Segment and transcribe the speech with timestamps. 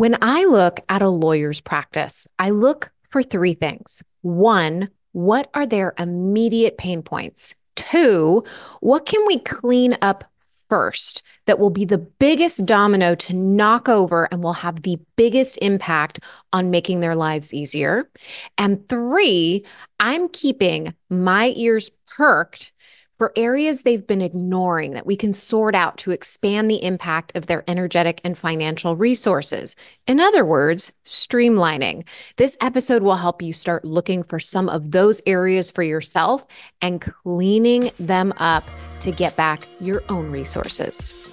[0.00, 4.02] When I look at a lawyer's practice, I look for three things.
[4.22, 7.54] One, what are their immediate pain points?
[7.76, 8.42] Two,
[8.80, 10.24] what can we clean up
[10.70, 15.58] first that will be the biggest domino to knock over and will have the biggest
[15.60, 16.20] impact
[16.50, 18.08] on making their lives easier?
[18.56, 19.66] And three,
[19.98, 22.72] I'm keeping my ears perked
[23.20, 27.48] for areas they've been ignoring that we can sort out to expand the impact of
[27.48, 29.76] their energetic and financial resources.
[30.06, 32.06] In other words, streamlining.
[32.36, 36.46] This episode will help you start looking for some of those areas for yourself
[36.80, 38.64] and cleaning them up
[39.00, 41.29] to get back your own resources.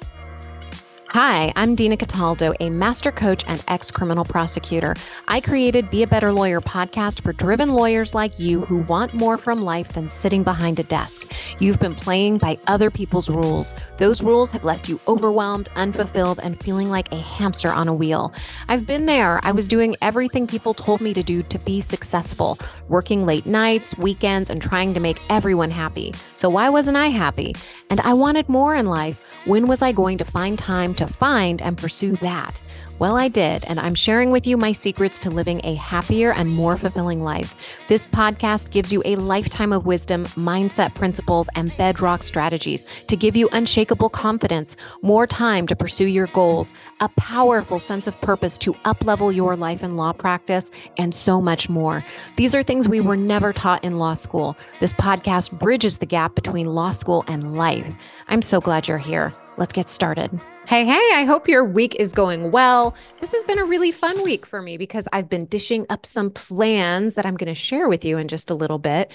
[1.12, 4.94] Hi, I'm Dina Cataldo, a master coach and ex criminal prosecutor.
[5.30, 9.38] I created Be a Better Lawyer podcast for driven lawyers like you who want more
[9.38, 11.32] from life than sitting behind a desk.
[11.60, 13.74] You've been playing by other people's rules.
[13.98, 18.34] Those rules have left you overwhelmed, unfulfilled, and feeling like a hamster on a wheel.
[18.68, 19.40] I've been there.
[19.44, 22.60] I was doing everything people told me to do to be successful,
[22.90, 26.14] working late nights, weekends, and trying to make everyone happy.
[26.36, 27.56] So why wasn't I happy?
[27.90, 29.24] And I wanted more in life.
[29.46, 32.62] When was I going to find time to find and pursue that?
[33.00, 36.50] Well, I did, and I'm sharing with you my secrets to living a happier and
[36.50, 37.56] more fulfilling life.
[37.88, 43.36] This podcast gives you a lifetime of wisdom, mindset principles, and bedrock strategies to give
[43.36, 48.74] you unshakable confidence, more time to pursue your goals, a powerful sense of purpose to
[48.86, 52.04] uplevel your life and law practice, and so much more.
[52.36, 54.58] These are things we were never taught in law school.
[54.80, 57.96] This podcast bridges the gap between law school and life.
[58.28, 59.34] I'm so glad you're here.
[59.58, 60.40] Let's get started.
[60.68, 62.96] Hey, hey, I hope your week is going well.
[63.20, 66.30] This has been a really fun week for me because I've been dishing up some
[66.30, 69.12] plans that I'm going to share with you in just a little bit.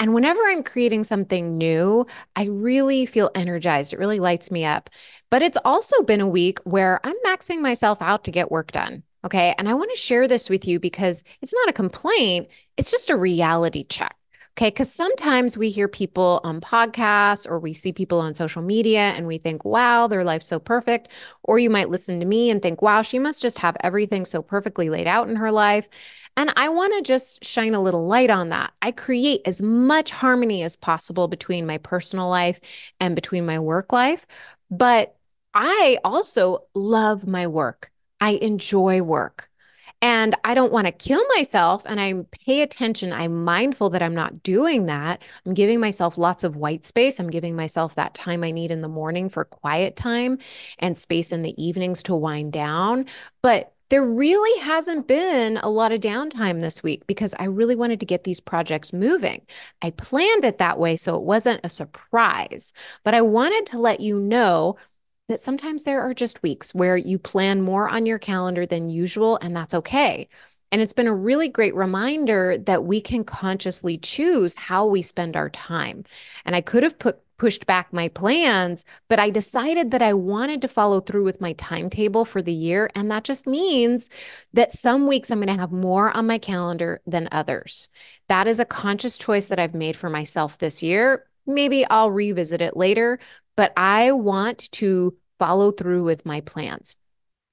[0.00, 3.92] And whenever I'm creating something new, I really feel energized.
[3.92, 4.88] It really lights me up.
[5.28, 9.02] But it's also been a week where I'm maxing myself out to get work done.
[9.26, 9.54] Okay.
[9.58, 12.48] And I want to share this with you because it's not a complaint,
[12.78, 14.16] it's just a reality check.
[14.58, 14.68] Okay.
[14.68, 19.26] Because sometimes we hear people on podcasts or we see people on social media and
[19.26, 21.08] we think, wow, their life's so perfect.
[21.42, 24.42] Or you might listen to me and think, wow, she must just have everything so
[24.42, 25.88] perfectly laid out in her life.
[26.36, 28.72] And I want to just shine a little light on that.
[28.82, 32.60] I create as much harmony as possible between my personal life
[33.00, 34.26] and between my work life.
[34.70, 35.16] But
[35.54, 37.90] I also love my work.
[38.20, 39.48] I enjoy work.
[40.02, 41.84] And I don't want to kill myself.
[41.86, 42.12] And I
[42.44, 43.12] pay attention.
[43.12, 45.22] I'm mindful that I'm not doing that.
[45.46, 47.20] I'm giving myself lots of white space.
[47.20, 50.38] I'm giving myself that time I need in the morning for quiet time
[50.80, 53.06] and space in the evenings to wind down.
[53.42, 58.00] But there really hasn't been a lot of downtime this week because I really wanted
[58.00, 59.42] to get these projects moving.
[59.82, 62.72] I planned it that way so it wasn't a surprise,
[63.04, 64.76] but I wanted to let you know
[65.28, 69.38] that sometimes there are just weeks where you plan more on your calendar than usual,
[69.40, 70.28] and that's okay.
[70.70, 75.36] And it's been a really great reminder that we can consciously choose how we spend
[75.36, 76.04] our time.
[76.44, 80.62] And I could have put pushed back my plans, but I decided that I wanted
[80.62, 82.88] to follow through with my timetable for the year.
[82.94, 84.10] And that just means
[84.52, 87.88] that some weeks I'm going to have more on my calendar than others.
[88.28, 91.26] That is a conscious choice that I've made for myself this year.
[91.44, 93.18] Maybe I'll revisit it later,
[93.56, 96.96] but I want to follow through with my plans.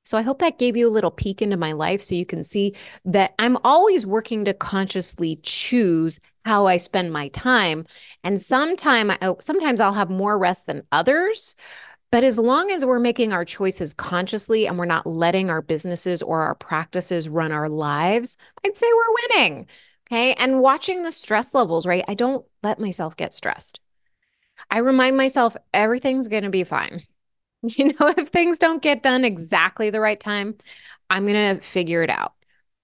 [0.05, 2.43] So I hope that gave you a little peek into my life so you can
[2.43, 2.73] see
[3.05, 7.85] that I'm always working to consciously choose how I spend my time.
[8.23, 11.55] And sometime oh, sometimes I'll have more rest than others.
[12.11, 16.23] But as long as we're making our choices consciously and we're not letting our businesses
[16.23, 18.35] or our practices run our lives,
[18.65, 19.67] I'd say we're winning.
[20.07, 20.33] Okay.
[20.33, 22.03] And watching the stress levels, right?
[22.07, 23.79] I don't let myself get stressed.
[24.69, 27.03] I remind myself everything's going to be fine.
[27.61, 30.55] You know, if things don't get done exactly the right time,
[31.09, 32.33] I'm going to figure it out.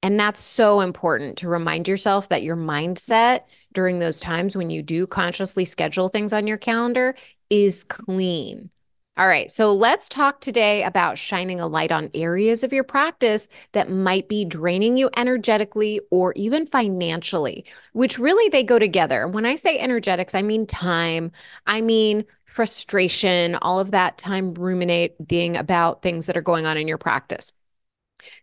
[0.04, 3.44] And that's so important to remind yourself that your mindset
[3.74, 7.16] during those times when you do consciously schedule things on your calendar
[7.50, 8.70] is clean.
[9.18, 13.48] All right, so let's talk today about shining a light on areas of your practice
[13.72, 17.64] that might be draining you energetically or even financially,
[17.94, 19.26] which really they go together.
[19.30, 21.32] When I say energetics, I mean time,
[21.66, 26.88] I mean frustration, all of that time ruminating about things that are going on in
[26.88, 27.54] your practice.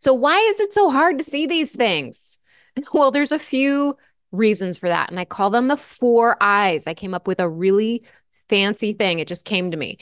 [0.00, 2.38] So, why is it so hard to see these things?
[2.94, 3.98] Well, there's a few
[4.30, 5.10] reasons for that.
[5.10, 6.86] And I call them the four eyes.
[6.86, 8.02] I came up with a really
[8.48, 9.18] fancy thing.
[9.18, 9.98] It just came to me.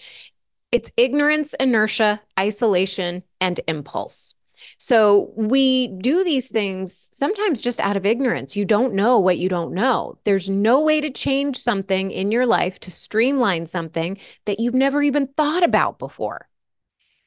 [0.72, 4.34] It's ignorance, inertia, isolation, and impulse.
[4.78, 8.56] So we do these things sometimes just out of ignorance.
[8.56, 10.18] You don't know what you don't know.
[10.24, 15.02] There's no way to change something in your life to streamline something that you've never
[15.02, 16.46] even thought about before.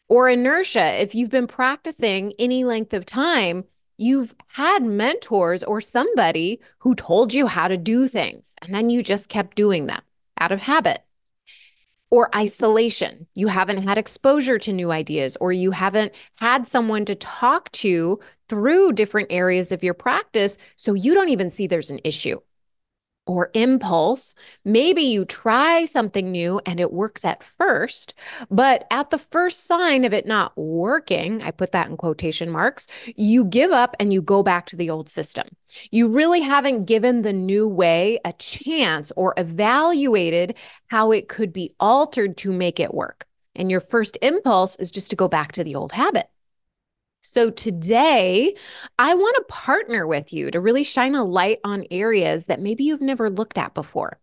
[0.08, 3.64] Or inertia, if you've been practicing any length of time,
[3.98, 9.02] you've had mentors or somebody who told you how to do things, and then you
[9.02, 10.02] just kept doing them
[10.40, 11.04] out of habit.
[12.14, 17.16] Or isolation, you haven't had exposure to new ideas, or you haven't had someone to
[17.16, 18.20] talk to
[18.50, 22.40] through different areas of your practice, so you don't even see there's an issue
[23.26, 24.36] or impulse.
[24.66, 28.14] Maybe you try something new and it works at first,
[28.50, 32.88] but at the first sign of it not working, I put that in quotation marks,
[33.16, 35.48] you give up and you go back to the old system.
[35.92, 40.56] You really haven't given the new way a chance or evaluated
[40.88, 43.26] how it could be altered to make it work.
[43.56, 46.28] And your first impulse is just to go back to the old habit.
[47.24, 48.54] So today,
[49.00, 52.84] I want to partner with you to really shine a light on areas that maybe
[52.84, 54.20] you've never looked at before.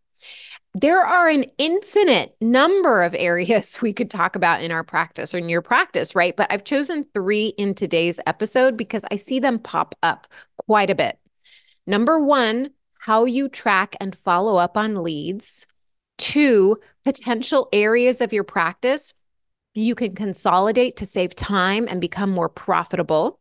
[0.75, 5.38] There are an infinite number of areas we could talk about in our practice or
[5.38, 6.37] in your practice, right?
[6.37, 10.29] But I've chosen three in today's episode because I see them pop up
[10.67, 11.19] quite a bit.
[11.87, 15.67] Number one, how you track and follow up on leads.
[16.19, 19.14] Two, potential areas of your practice
[19.75, 23.38] you can consolidate to save time and become more profitable.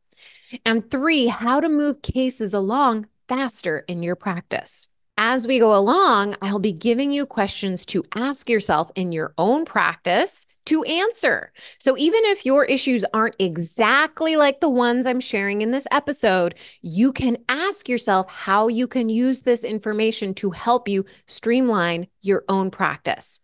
[0.66, 4.88] And three, how to move cases along faster in your practice.
[5.22, 9.66] As we go along, I'll be giving you questions to ask yourself in your own
[9.66, 11.52] practice to answer.
[11.78, 16.56] So even if your issues aren't exactly like the ones I'm sharing in this episode,
[16.82, 22.46] you can ask yourself how you can use this information to help you streamline your
[22.48, 23.42] own practice.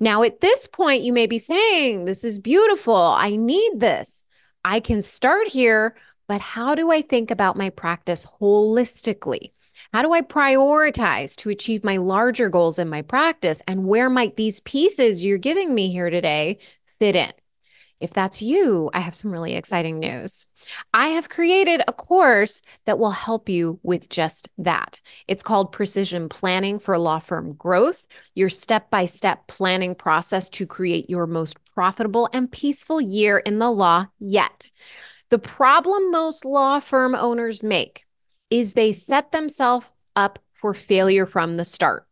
[0.00, 2.96] Now, at this point, you may be saying, This is beautiful.
[2.96, 4.26] I need this.
[4.64, 5.94] I can start here,
[6.26, 9.52] but how do I think about my practice holistically?
[9.92, 13.60] How do I prioritize to achieve my larger goals in my practice?
[13.68, 16.60] And where might these pieces you're giving me here today
[16.98, 17.30] fit in?
[18.00, 20.48] If that's you, I have some really exciting news.
[20.94, 25.02] I have created a course that will help you with just that.
[25.28, 30.66] It's called Precision Planning for Law Firm Growth, your step by step planning process to
[30.66, 34.72] create your most profitable and peaceful year in the law yet.
[35.28, 38.06] The problem most law firm owners make
[38.52, 42.06] is they set themselves up for failure from the start.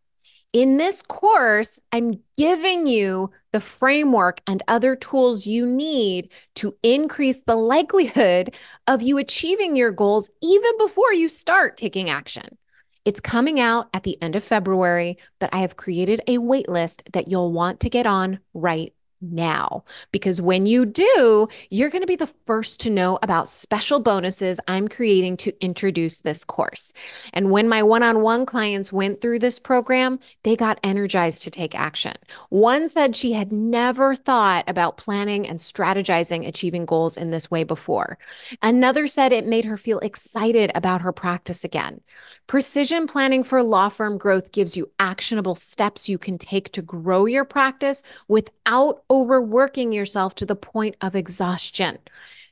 [0.54, 7.42] In this course, I'm giving you the framework and other tools you need to increase
[7.42, 8.54] the likelihood
[8.88, 12.56] of you achieving your goals even before you start taking action.
[13.04, 17.28] It's coming out at the end of February, but I have created a waitlist that
[17.28, 19.84] you'll want to get on right now.
[20.12, 24.60] Because when you do, you're going to be the first to know about special bonuses
[24.68, 26.92] I'm creating to introduce this course.
[27.32, 31.50] And when my one on one clients went through this program, they got energized to
[31.50, 32.14] take action.
[32.48, 37.64] One said she had never thought about planning and strategizing achieving goals in this way
[37.64, 38.18] before.
[38.62, 42.00] Another said it made her feel excited about her practice again.
[42.46, 47.26] Precision planning for law firm growth gives you actionable steps you can take to grow
[47.26, 51.98] your practice without overworking yourself to the point of exhaustion.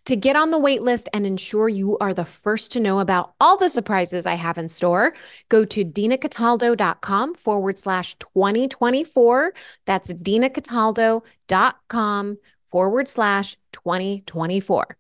[0.07, 3.35] To get on the wait list and ensure you are the first to know about
[3.41, 5.13] all the surprises I have in store,
[5.51, 9.53] go to dinacataldo.com forward slash 2024.
[9.85, 12.39] That's dinacataldo.com
[12.71, 14.97] forward slash 2024.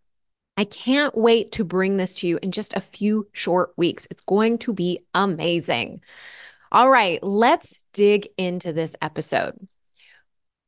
[0.59, 4.07] I can't wait to bring this to you in just a few short weeks.
[4.11, 6.03] It's going to be amazing.
[6.71, 9.57] All right, let's dig into this episode.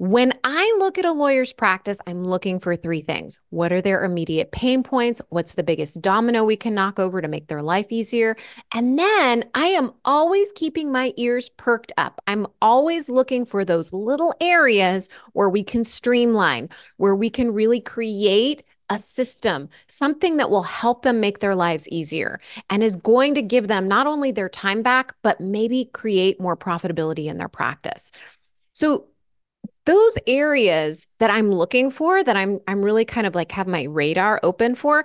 [0.01, 3.39] When I look at a lawyer's practice, I'm looking for three things.
[3.51, 5.21] What are their immediate pain points?
[5.29, 8.35] What's the biggest domino we can knock over to make their life easier?
[8.73, 12.19] And then I am always keeping my ears perked up.
[12.27, 17.83] I'm always looking for those little areas where we can streamline, where we can really
[17.83, 22.41] create a system, something that will help them make their lives easier
[22.71, 26.57] and is going to give them not only their time back, but maybe create more
[26.57, 28.13] profitability in their practice.
[28.73, 29.05] So,
[29.91, 33.85] those areas that I'm looking for that I'm I'm really kind of like have my
[33.85, 35.05] radar open for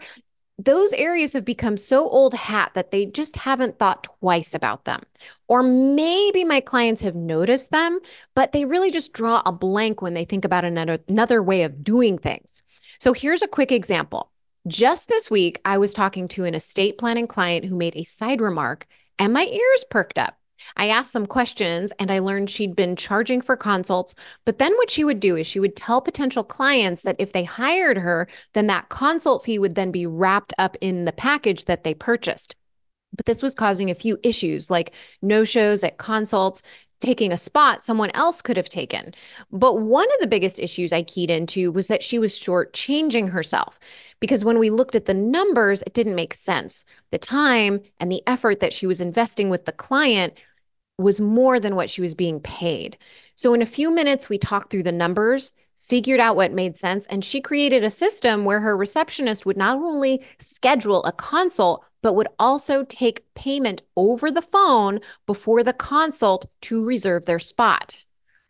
[0.57, 5.01] those areas have become so old hat that they just haven't thought twice about them.
[5.47, 7.99] Or maybe my clients have noticed them,
[8.35, 11.83] but they really just draw a blank when they think about another, another way of
[11.83, 12.63] doing things.
[12.99, 14.31] So here's a quick example.
[14.65, 18.39] Just this week, I was talking to an estate planning client who made a side
[18.39, 18.87] remark,
[19.19, 20.37] and my ears perked up.
[20.77, 24.15] I asked some questions and I learned she'd been charging for consults.
[24.45, 27.43] But then what she would do is she would tell potential clients that if they
[27.43, 31.83] hired her, then that consult fee would then be wrapped up in the package that
[31.83, 32.55] they purchased.
[33.15, 36.61] But this was causing a few issues like no shows at consults,
[36.99, 39.13] taking a spot someone else could have taken.
[39.51, 43.79] But one of the biggest issues I keyed into was that she was shortchanging herself
[44.19, 46.85] because when we looked at the numbers, it didn't make sense.
[47.11, 50.33] The time and the effort that she was investing with the client
[50.97, 52.97] was more than what she was being paid.
[53.35, 57.05] So, in a few minutes, we talked through the numbers, figured out what made sense,
[57.07, 62.13] and she created a system where her receptionist would not only schedule a consult, but
[62.13, 68.03] would also take payment over the phone before the consult to reserve their spot.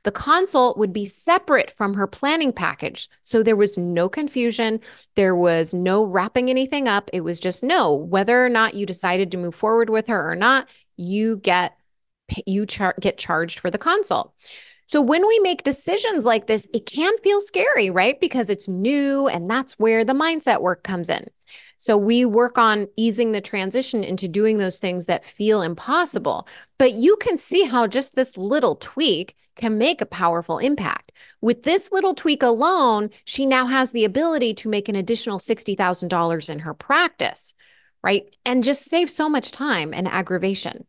[0.03, 3.09] The consult would be separate from her planning package.
[3.21, 4.79] So there was no confusion.
[5.15, 7.09] There was no wrapping anything up.
[7.11, 10.35] It was just no, whether or not you decided to move forward with her or
[10.35, 11.75] not, you get
[12.45, 14.33] you char- get charged for the consult.
[14.87, 18.19] So when we make decisions like this, it can feel scary, right?
[18.19, 21.27] Because it's new and that's where the mindset work comes in.
[21.77, 26.47] So we work on easing the transition into doing those things that feel impossible.
[26.77, 31.11] But you can see how just this little tweak can make a powerful impact.
[31.41, 36.49] With this little tweak alone, she now has the ability to make an additional $60,000
[36.49, 37.53] in her practice,
[38.03, 38.35] right?
[38.45, 40.85] And just save so much time and aggravation.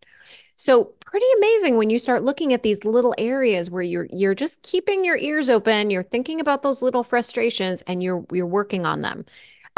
[0.56, 4.62] So pretty amazing when you start looking at these little areas where you're you're just
[4.62, 9.02] keeping your ears open, you're thinking about those little frustrations and you're you're working on
[9.02, 9.24] them.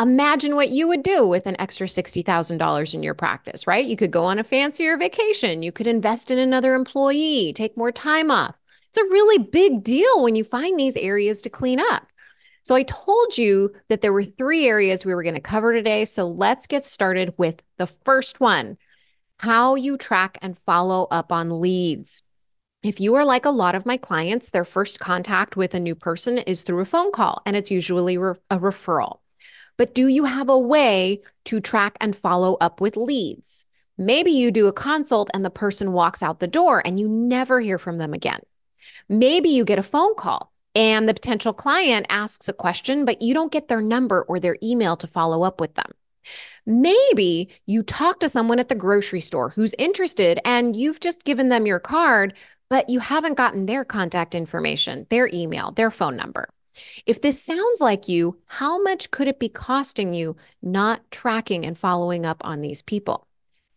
[0.00, 3.84] Imagine what you would do with an extra $60,000 in your practice, right?
[3.84, 7.90] You could go on a fancier vacation, you could invest in another employee, take more
[7.90, 8.54] time off.
[8.90, 12.06] It's a really big deal when you find these areas to clean up.
[12.62, 16.04] So I told you that there were three areas we were going to cover today.
[16.04, 18.78] So let's get started with the first one
[19.38, 22.22] how you track and follow up on leads.
[22.82, 25.94] If you are like a lot of my clients, their first contact with a new
[25.94, 29.18] person is through a phone call, and it's usually re- a referral.
[29.76, 33.64] But do you have a way to track and follow up with leads?
[33.96, 37.60] Maybe you do a consult and the person walks out the door and you never
[37.60, 38.40] hear from them again.
[39.08, 43.34] Maybe you get a phone call and the potential client asks a question, but you
[43.34, 45.90] don't get their number or their email to follow up with them.
[46.68, 51.48] Maybe you talk to someone at the grocery store who's interested and you've just given
[51.48, 52.34] them your card,
[52.68, 56.46] but you haven't gotten their contact information, their email, their phone number.
[57.06, 61.76] If this sounds like you, how much could it be costing you not tracking and
[61.76, 63.26] following up on these people?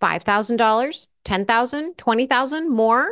[0.02, 3.10] $5,000, $10,000, $20,000 more?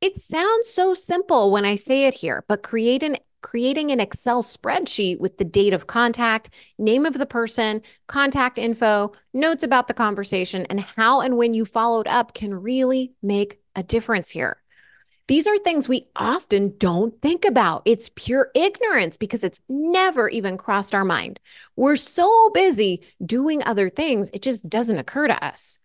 [0.00, 4.42] It sounds so simple when I say it here, but create an creating an Excel
[4.42, 9.94] spreadsheet with the date of contact, name of the person, contact info, notes about the
[9.94, 14.59] conversation, and how and when you followed up can really make a difference here.
[15.30, 17.82] These are things we often don't think about.
[17.84, 21.38] It's pure ignorance because it's never even crossed our mind.
[21.76, 25.78] We're so busy doing other things, it just doesn't occur to us.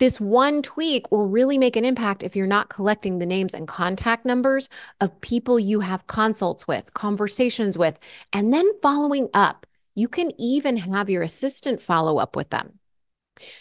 [0.00, 3.66] This one tweak will really make an impact if you're not collecting the names and
[3.66, 4.68] contact numbers
[5.00, 7.98] of people you have consults with, conversations with,
[8.34, 9.64] and then following up.
[9.94, 12.78] You can even have your assistant follow up with them.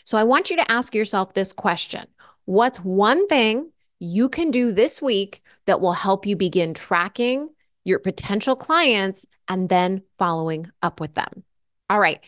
[0.04, 2.08] So I want you to ask yourself this question
[2.44, 7.50] What's one thing you can do this week that will help you begin tracking
[7.84, 11.44] your potential clients and then following up with them?
[11.90, 12.20] All right,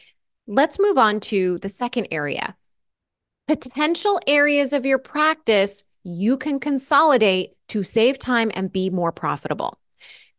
[0.47, 2.55] let's move on to the second area
[3.47, 9.77] potential areas of your practice you can consolidate to save time and be more profitable.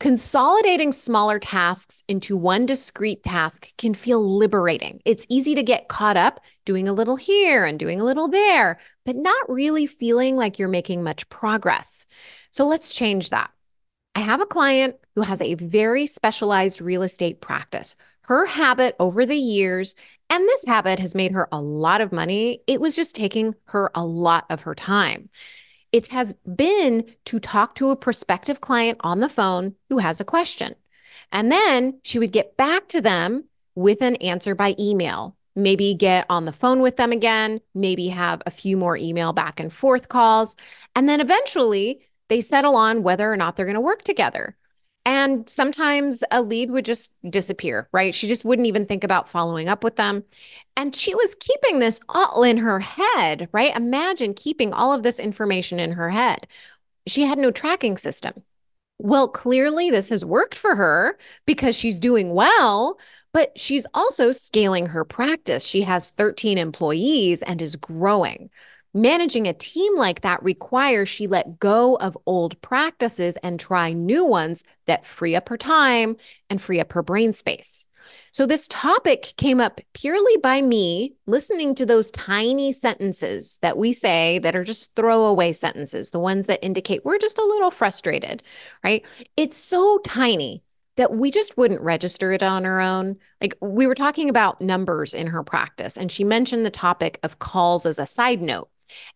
[0.02, 5.00] Consolidating smaller tasks into one discrete task can feel liberating.
[5.04, 8.80] It's easy to get caught up doing a little here and doing a little there,
[9.04, 12.04] but not really feeling like you're making much progress.
[12.50, 13.52] So let's change that.
[14.16, 17.94] I have a client who has a very specialized real estate practice.
[18.23, 19.94] Her habit over the years
[20.28, 22.62] and this habit has made her a lot of money.
[22.66, 25.28] It was just taking her a lot of her time.
[25.92, 30.25] It has been to talk to a prospective client on the phone who has a
[30.25, 30.75] question.
[31.30, 33.44] And then she would get back to them
[33.75, 35.37] with an answer by email.
[35.54, 39.61] Maybe get on the phone with them again, maybe have a few more email back
[39.61, 40.56] and forth calls.
[40.96, 44.56] And then eventually they settle on whether or not they're going to work together.
[45.04, 48.14] And sometimes a lead would just disappear, right?
[48.14, 50.23] She just wouldn't even think about following up with them.
[50.76, 53.75] And she was keeping this all in her head, right?
[53.76, 56.47] Imagine keeping all of this information in her head.
[57.06, 58.44] She had no tracking system.
[58.99, 62.99] Well, clearly this has worked for her because she's doing well,
[63.32, 65.64] but she's also scaling her practice.
[65.64, 68.50] She has 13 employees and is growing.
[68.94, 74.22] Managing a team like that requires she let go of old practices and try new
[74.22, 76.16] ones that free up her time
[76.50, 77.87] and free up her brain space.
[78.32, 83.92] So, this topic came up purely by me listening to those tiny sentences that we
[83.94, 88.42] say that are just throwaway sentences, the ones that indicate we're just a little frustrated,
[88.84, 89.04] right?
[89.37, 90.62] It's so tiny
[90.96, 93.16] that we just wouldn't register it on our own.
[93.40, 97.38] Like we were talking about numbers in her practice, and she mentioned the topic of
[97.38, 98.68] calls as a side note.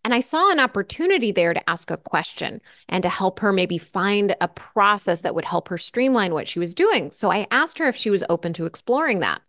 [0.05, 3.79] And I saw an opportunity there to ask a question and to help her maybe
[3.79, 7.11] find a process that would help her streamline what she was doing.
[7.11, 9.43] So I asked her if she was open to exploring that.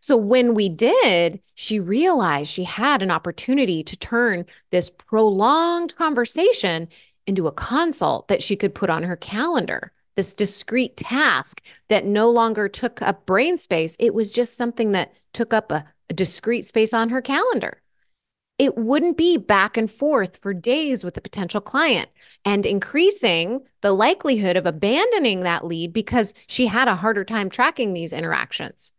[0.00, 6.88] So when we did, she realized she had an opportunity to turn this prolonged conversation
[7.26, 12.30] into a consult that she could put on her calendar this discrete task that no
[12.30, 13.96] longer took up brain space.
[13.98, 17.80] It was just something that took up a, a discrete space on her calendar.
[18.58, 22.08] It wouldn't be back and forth for days with a potential client
[22.44, 27.92] and increasing the likelihood of abandoning that lead because she had a harder time tracking
[27.92, 28.92] these interactions.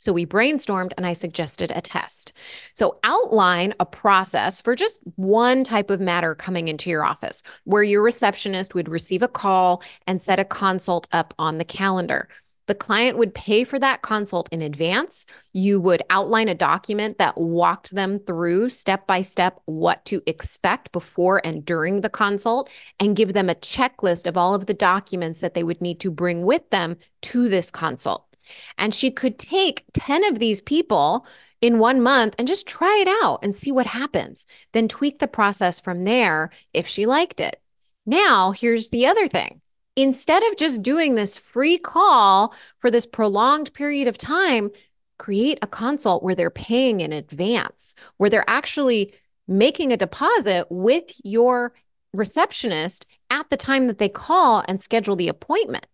[0.00, 2.32] So we brainstormed and I suggested a test.
[2.74, 7.82] So outline a process for just one type of matter coming into your office where
[7.82, 12.28] your receptionist would receive a call and set a consult up on the calendar.
[12.70, 15.26] The client would pay for that consult in advance.
[15.52, 20.92] You would outline a document that walked them through step by step what to expect
[20.92, 25.40] before and during the consult and give them a checklist of all of the documents
[25.40, 28.24] that they would need to bring with them to this consult.
[28.78, 31.26] And she could take 10 of these people
[31.60, 35.26] in one month and just try it out and see what happens, then tweak the
[35.26, 37.60] process from there if she liked it.
[38.06, 39.60] Now, here's the other thing.
[39.96, 44.70] Instead of just doing this free call for this prolonged period of time,
[45.18, 49.12] create a consult where they're paying in advance, where they're actually
[49.46, 51.72] making a deposit with your
[52.12, 55.86] receptionist at the time that they call and schedule the appointment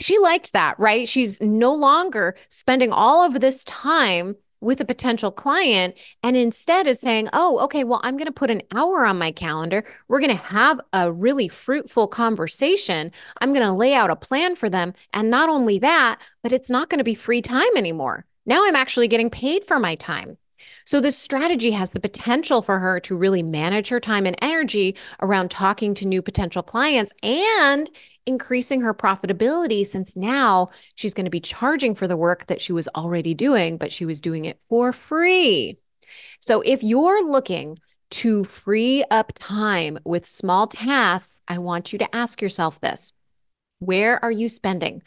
[0.00, 1.08] she liked that, right?
[1.08, 7.00] She's no longer spending all of this time with a potential client and instead is
[7.00, 9.84] saying, oh, okay, well, I'm going to put an hour on my calendar.
[10.08, 13.12] We're going to have a really fruitful conversation.
[13.40, 14.94] I'm going to lay out a plan for them.
[15.12, 18.24] And not only that, but it's not going to be free time anymore.
[18.46, 20.36] Now I'm actually getting paid for my time.
[20.84, 24.96] So, this strategy has the potential for her to really manage her time and energy
[25.20, 27.90] around talking to new potential clients and
[28.26, 32.72] increasing her profitability since now she's going to be charging for the work that she
[32.72, 35.78] was already doing, but she was doing it for free.
[36.40, 37.78] So, if you're looking
[38.10, 43.12] to free up time with small tasks, I want you to ask yourself this
[43.78, 45.02] Where are you spending?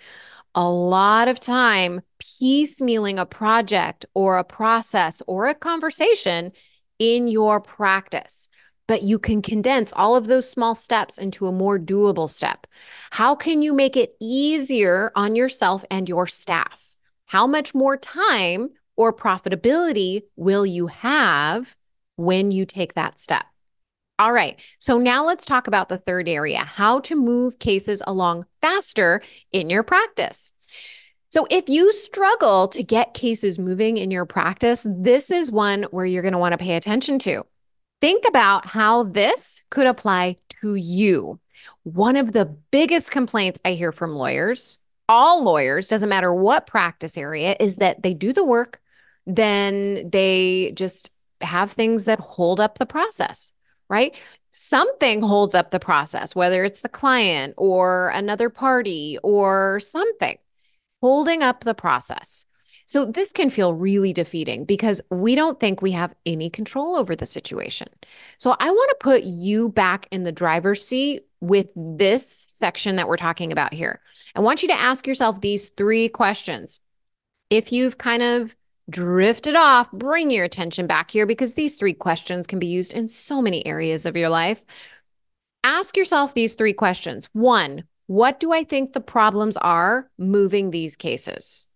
[0.55, 6.51] A lot of time piecemealing a project or a process or a conversation
[6.99, 8.47] in your practice.
[8.87, 12.67] But you can condense all of those small steps into a more doable step.
[13.11, 16.77] How can you make it easier on yourself and your staff?
[17.25, 21.75] How much more time or profitability will you have
[22.17, 23.45] when you take that step?
[24.19, 24.59] All right.
[24.79, 29.21] So now let's talk about the third area how to move cases along faster
[29.51, 30.51] in your practice.
[31.29, 36.05] So, if you struggle to get cases moving in your practice, this is one where
[36.05, 37.43] you're going to want to pay attention to.
[38.01, 41.39] Think about how this could apply to you.
[41.81, 44.77] One of the biggest complaints I hear from lawyers,
[45.09, 48.79] all lawyers, doesn't matter what practice area, is that they do the work,
[49.25, 51.09] then they just
[51.41, 53.51] have things that hold up the process
[53.93, 54.15] right?
[54.51, 60.37] Something holds up the process, whether it's the client or another party or something
[61.01, 62.45] holding up the process.
[62.85, 67.15] So, this can feel really defeating because we don't think we have any control over
[67.15, 67.87] the situation.
[68.37, 73.07] So, I want to put you back in the driver's seat with this section that
[73.07, 74.01] we're talking about here.
[74.35, 76.79] I want you to ask yourself these three questions.
[77.49, 78.55] If you've kind of
[78.89, 83.07] drifted off, bring your attention back here because these three questions can be used in
[83.07, 84.61] so many areas of your life.
[85.63, 87.29] Ask yourself these three questions.
[87.33, 91.67] One, what do I think the problems are moving these cases?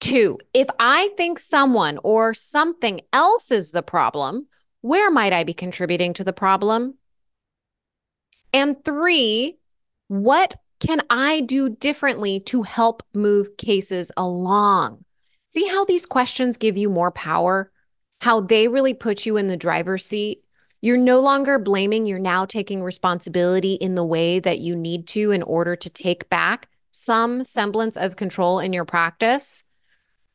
[0.00, 4.46] Two, if I think someone or something else is the problem,
[4.80, 6.94] where might I be contributing to the problem?
[8.52, 9.56] And three,
[10.08, 15.03] what can I do differently to help move cases along?
[15.54, 17.70] See how these questions give you more power?
[18.20, 20.42] How they really put you in the driver's seat?
[20.80, 25.30] You're no longer blaming, you're now taking responsibility in the way that you need to
[25.30, 29.62] in order to take back some semblance of control in your practice.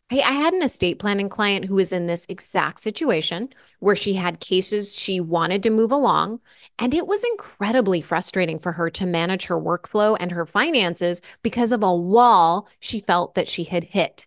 [0.10, 4.14] I, I had an estate planning client who was in this exact situation where she
[4.14, 6.40] had cases she wanted to move along.
[6.80, 11.74] And it was incredibly frustrating for her to manage her workflow and her finances because
[11.74, 14.26] of a wall she felt that she had hit.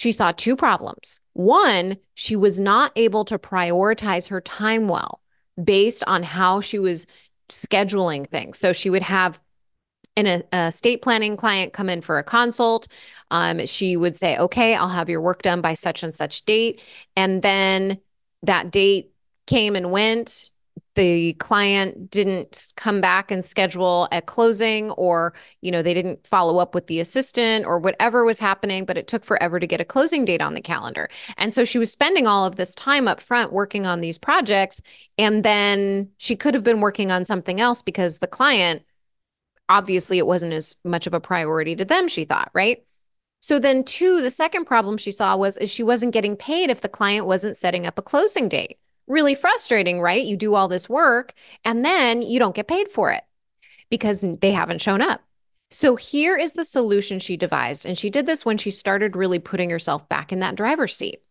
[0.00, 1.20] She saw two problems.
[1.34, 5.20] One, she was not able to prioritize her time well
[5.62, 7.06] based on how she was
[7.50, 8.58] scheduling things.
[8.58, 9.38] So she would have
[10.16, 12.88] an estate planning client come in for a consult.
[13.30, 16.80] Um, she would say, okay, I'll have your work done by such and such date.
[17.14, 18.00] And then
[18.44, 19.12] that date
[19.46, 20.50] came and went.
[21.00, 25.32] The client didn't come back and schedule a closing, or
[25.62, 29.08] you know, they didn't follow up with the assistant or whatever was happening, but it
[29.08, 31.08] took forever to get a closing date on the calendar.
[31.38, 34.82] And so she was spending all of this time up front working on these projects.
[35.16, 38.82] And then she could have been working on something else because the client
[39.70, 42.84] obviously it wasn't as much of a priority to them, she thought, right?
[43.38, 46.82] So then two, the second problem she saw was is she wasn't getting paid if
[46.82, 48.76] the client wasn't setting up a closing date.
[49.10, 50.24] Really frustrating, right?
[50.24, 53.24] You do all this work and then you don't get paid for it
[53.90, 55.20] because they haven't shown up.
[55.72, 57.84] So here is the solution she devised.
[57.84, 61.22] And she did this when she started really putting herself back in that driver's seat.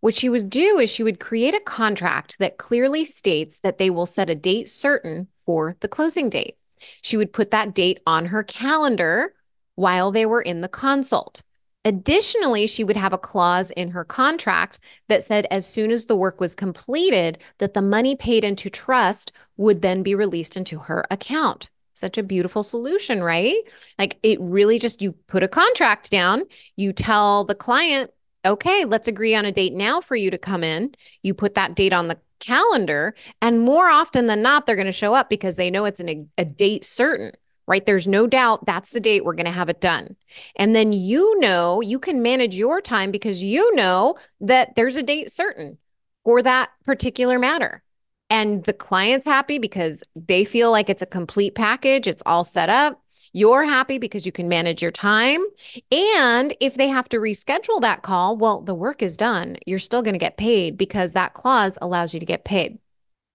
[0.00, 3.88] What she would do is she would create a contract that clearly states that they
[3.88, 6.56] will set a date certain for the closing date.
[7.02, 9.32] She would put that date on her calendar
[9.76, 11.44] while they were in the consult.
[11.84, 16.16] Additionally, she would have a clause in her contract that said as soon as the
[16.16, 21.04] work was completed that the money paid into trust would then be released into her
[21.10, 21.68] account.
[21.94, 23.56] Such a beautiful solution, right?
[23.98, 26.44] Like it really just you put a contract down,
[26.76, 28.10] you tell the client,
[28.44, 31.74] "Okay, let's agree on a date now for you to come in." You put that
[31.74, 33.14] date on the calendar.
[33.40, 36.30] And more often than not, they're going to show up because they know it's an,
[36.36, 37.32] a date certain,
[37.66, 37.84] right?
[37.84, 40.16] There's no doubt that's the date we're going to have it done.
[40.56, 45.02] And then you know, you can manage your time because you know that there's a
[45.02, 45.78] date certain
[46.24, 47.82] for that particular matter.
[48.30, 52.70] And the client's happy because they feel like it's a complete package, it's all set
[52.70, 52.98] up.
[53.34, 55.42] You're happy because you can manage your time.
[55.90, 59.56] And if they have to reschedule that call, well, the work is done.
[59.66, 62.78] You're still going to get paid because that clause allows you to get paid.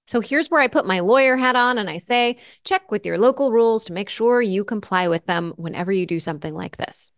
[0.08, 3.18] So here's where I put my lawyer hat on and I say, check with your
[3.18, 7.12] local rules to make sure you comply with them whenever you do something like this.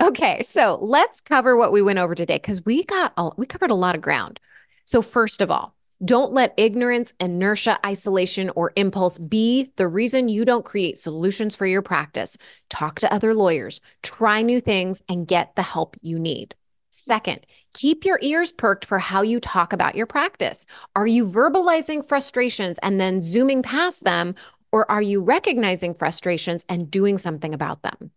[0.00, 3.70] Okay, so let's cover what we went over today because we got a, we covered
[3.70, 4.40] a lot of ground.
[4.86, 10.44] So first of all, don't let ignorance, inertia, isolation, or impulse be the reason you
[10.44, 12.36] don't create solutions for your practice.
[12.70, 16.56] Talk to other lawyers, try new things, and get the help you need.
[16.90, 20.66] Second, keep your ears perked for how you talk about your practice.
[20.96, 24.34] Are you verbalizing frustrations and then zooming past them,
[24.72, 28.10] or are you recognizing frustrations and doing something about them?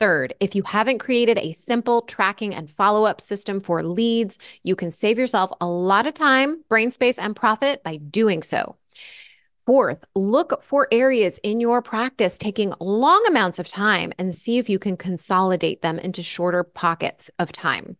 [0.00, 4.74] Third, if you haven't created a simple tracking and follow up system for leads, you
[4.74, 8.76] can save yourself a lot of time, brain space, and profit by doing so.
[9.66, 14.70] Fourth, look for areas in your practice taking long amounts of time and see if
[14.70, 17.96] you can consolidate them into shorter pockets of time.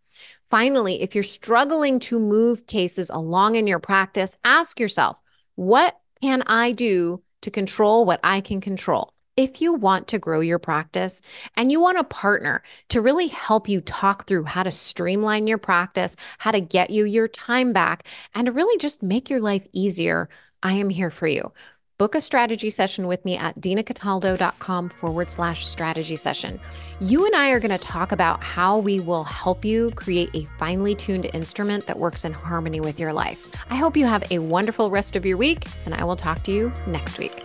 [0.51, 5.17] Finally, if you're struggling to move cases along in your practice, ask yourself,
[5.55, 9.13] what can I do to control what I can control?
[9.37, 11.23] if you want to grow your practice
[11.57, 15.57] and you want a partner to really help you talk through how to streamline your
[15.57, 19.67] practice, how to get you your time back, and to really just make your life
[19.73, 20.29] easier,
[20.63, 21.53] I am here for you.
[22.01, 26.59] Book a strategy session with me at dinacataldo.com forward slash strategy session.
[26.99, 30.47] You and I are going to talk about how we will help you create a
[30.59, 33.55] finely tuned instrument that works in harmony with your life.
[33.69, 36.53] I hope you have a wonderful rest of your week, and I will talk to
[36.53, 37.45] you next week.